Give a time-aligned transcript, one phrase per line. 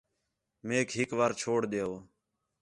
[0.67, 1.93] میک ہِک وار چھوڑ ݙیؤ